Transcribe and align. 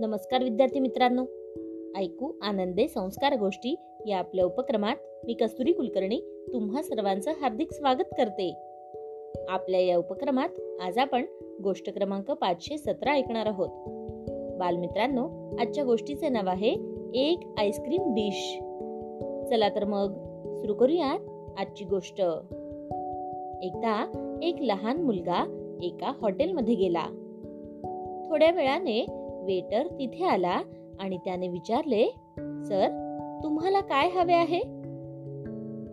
नमस्कार 0.00 0.42
विद्यार्थी 0.42 0.80
मित्रांनो. 0.80 1.24
ऐकू 1.98 2.32
आनंदे 2.42 2.88
संस्कार 2.88 3.38
गोष्टी 3.38 3.74
या 4.06 4.18
आपल्या 4.18 4.44
उपक्रमात 4.44 4.96
मी 5.24 5.34
कस्तुरी 5.34 5.72
कुलकर्णी 5.72 6.48
तुम्हा 6.52 6.82
सर्वांचं 6.82 7.30
हार्दिक 7.40 7.72
स्वागत 7.72 8.14
करते. 8.18 8.54
आपल्या 9.48 9.80
या 9.80 9.98
उपक्रमात 9.98 10.48
आज 10.82 10.98
आपण 10.98 11.24
गोष्ट 11.62 11.94
क्रमांक 11.94 12.30
पाचशे 12.30 12.78
सतरा 12.78 13.12
ऐकणार 13.12 13.46
आहोत. 13.46 13.68
बालमित्रांनो 14.58 15.56
आजच्या 15.60 15.84
गोष्टीचे 15.84 16.28
नाव 16.28 16.48
आहे 16.48 16.76
एक 17.14 17.40
आईस्क्रीम 17.58 18.02
डिश. 18.14 18.58
चला 19.50 19.68
तर 19.68 19.84
मग 19.84 20.12
सुरू 20.46 20.74
करूयात 20.74 21.50
आजची 21.58 21.84
गोष्ट. 21.84 22.20
एकदा 23.62 24.10
एक 24.42 24.56
लहान 24.60 25.02
मुलगा 25.02 25.70
एका 25.82 26.12
हॉटेलमध्ये 26.20 26.74
गेला. 26.74 27.06
थोड्या 28.28 28.50
वेळाने 28.50 29.06
वेटर 29.42 29.86
तिथे 29.86 30.24
आला 30.24 30.60
आणि 31.00 31.18
त्याने 31.18 31.48
विचारले 31.48 32.06
सर 32.64 32.88
तुम्हाला 33.42 33.80
काय 33.80 34.08
हवे 34.08 34.32
आहे? 34.32 34.60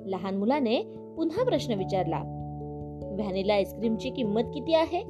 लहान 0.05 0.37
मुलाने 0.37 0.81
पुन्हा 1.17 1.43
प्रश्न 1.43 1.73
विचारला 1.73 2.21
व्हॅनिला 3.03 3.53
आईस्क्रीमची 3.53 4.09
किंमत 4.09 4.41
किती 4.53 4.73
आहे? 4.73 5.01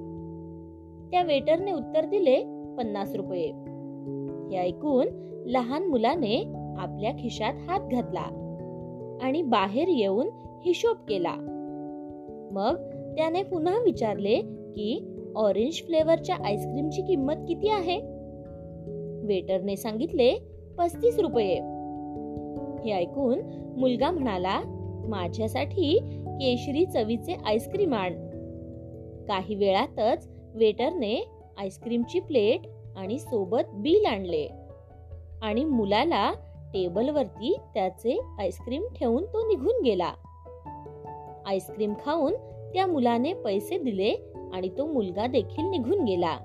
त्या 1.11 1.23
वेटरने 1.23 1.71
उत्तर 1.71 2.05
दिले 2.05 2.43
पन्नास 2.77 3.15
रुपये. 3.15 3.51
हे 4.51 4.57
ऐकून 4.57 5.07
लहान 5.45 5.87
मुलाने 5.87 6.53
आपल्या 6.77 7.11
खिशात 7.11 7.53
हात 7.67 7.79
घातला 7.79 8.43
आणि 9.21 9.41
बाहेर 9.41 9.87
येऊन 9.87 10.29
हिशोब 10.65 10.97
केला. 11.09 11.35
मग 12.51 12.75
त्याने 13.17 13.43
पुन्हा 13.43 13.79
विचारले 13.85 14.41
की 14.75 15.15
ऑरेंज 15.35 15.73
फ्लेवरच्या 15.73 16.35
आईस्क्रीमची 16.45 17.01
किंमत 17.01 17.33
किती 17.47 17.69
आहे? 17.69 18.16
वेटरने 19.27 19.75
सांगितले 19.75 20.35
पस्तीस 20.77 21.19
रुपये. 21.19 21.55
हे 22.85 22.91
ऐकून 22.91 23.39
मुलगा 23.77 24.11
म्हणाला 24.11 24.61
माझ्यासाठी 25.07 25.99
केशरी 26.25 26.85
चवीचे 26.85 27.35
आईस्क्रीम 27.45 27.93
आण. 27.93 28.13
काही 29.27 29.55
वेळातच 29.55 30.29
वेटरने 30.55 31.27
आईस्क्रीमची 31.57 32.19
प्लेट 32.19 32.59
आणि 32.97 33.19
सोबत 33.19 33.61
बिल 33.73 34.05
आणले. 34.05 34.47
आणि 35.41 35.65
मुलाला 35.65 36.31
टेबलवरती 36.73 37.57
त्याचे 37.73 38.21
आईस्क्रीम 38.39 38.83
ठेवून 38.99 39.25
तो 39.25 39.47
निघून 39.47 39.81
गेला. 39.85 40.11
आईस्क्रीम 41.45 41.93
खाऊन 42.05 42.33
त्या 42.73 42.87
मुलाने 42.87 43.33
पैसे 43.33 43.77
दिले 43.77 44.15
आणि 44.53 44.69
तो 44.77 44.85
मुलगा 44.93 45.27
देखील 45.27 45.65
निघून 45.65 46.03
गेला. 46.03 46.37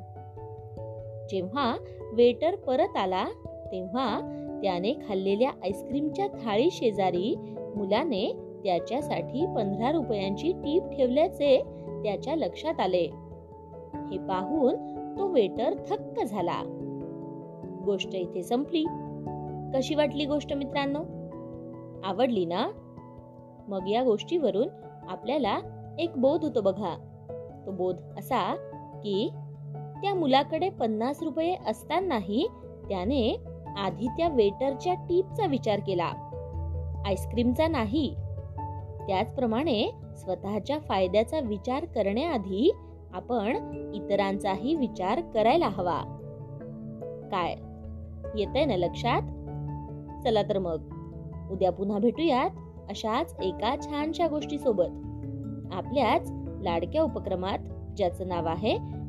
जेव्हा 1.30 1.76
वेटर 2.12 2.54
परत 2.54 2.96
आला 2.96 3.24
तेव्हा 3.72 4.20
त्याने 4.62 4.92
खाल्लेल्या 5.08 5.50
आईस्क्रीमच्या 5.50 6.26
थाळी 6.26 6.70
शेजारी 6.70 7.36
मुलाने 7.76 8.32
त्याच्यासाठी 8.64 9.46
पंधरा 9.46 9.92
रुपयांची 9.92 10.52
टीप 10.52 10.82
ठेवल्याचे 10.96 11.62
त्याच्या 12.04 12.36
लक्षात 12.36 12.80
आले. 12.80 13.10
हे 14.10 14.18
पाहून 14.18 14.74
तो 15.18 15.26
वेटर 15.26 15.74
थक्क 15.88 16.22
झाला. 16.22 16.62
गोष्ट 17.84 18.14
इथे 18.14 18.42
संपली. 18.42 18.84
कशी 19.74 19.94
वाटली 19.94 20.24
गोष्ट 20.24 20.52
मित्रांनो? 20.52 21.00
आवडली 22.04 22.44
ना? 22.44 22.68
मग 23.68 23.88
या 23.88 24.02
गोष्टीवरून 24.02 24.68
आपल्याला 25.08 25.58
एक 25.98 26.10
बोध 26.16 26.44
होतो 26.44 26.60
बघा. 26.60 26.96
तो 27.66 27.70
बोध 27.70 27.96
असा 28.18 28.54
की 29.02 29.30
त्या 30.02 30.14
मुलाकडे 30.14 30.68
पन्नास 30.70 31.22
रुपये 31.22 31.56
असतानाही 31.66 32.46
त्याने 32.88 33.36
आधी 33.78 34.06
त्या 34.06 34.28
वेटरच्या 34.28 34.94
टीपचा 34.94 35.46
विचार 35.46 35.80
केला. 35.80 36.12
आईस्क्रीमचा 37.06 37.68
नाही. 37.68 38.14
त्याचप्रमाणे 39.06 39.90
स्वतःच्या 40.16 40.78
फायद्याचा 40.78 41.40
विचार 41.40 41.84
करण्याआधी 41.84 42.72
आपण 43.12 43.56
इतरांचाही 43.94 44.74
विचार 44.74 45.20
करायला 45.20 45.68
हवा. 45.68 46.00
काय? 47.30 47.56
येतंय 48.38 48.64
ना 48.64 48.76
लक्षात? 48.76 49.22
चला 50.24 50.42
तर 50.42 50.58
मग. 50.58 50.80
उद्या 51.50 51.72
पुन्हा 51.72 51.98
भेटूयात 51.98 52.50
अशाच 52.88 53.34
एका 53.42 53.76
छानशा 53.82 54.28
गोष्टी 54.28 54.58
सोबत 54.58 54.90
आपल्याच 55.72 56.32
लाडक्या 56.62 57.02
उपक्रमात 57.02 57.58
ज्याचं 57.96 58.28
नाव 58.28 58.46
आहे 58.46 59.01